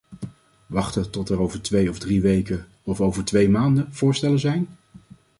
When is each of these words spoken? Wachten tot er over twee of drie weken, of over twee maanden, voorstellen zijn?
Wachten 0.65 1.09
tot 1.11 1.29
er 1.29 1.39
over 1.39 1.61
twee 1.61 1.89
of 1.89 1.99
drie 1.99 2.21
weken, 2.21 2.67
of 2.83 3.01
over 3.01 3.23
twee 3.23 3.49
maanden, 3.49 3.87
voorstellen 3.91 4.39
zijn? 4.39 4.67